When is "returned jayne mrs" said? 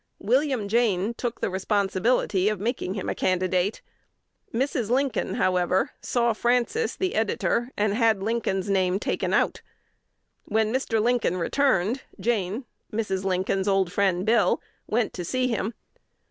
11.37-13.23